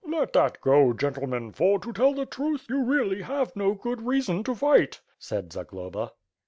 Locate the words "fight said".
4.55-5.53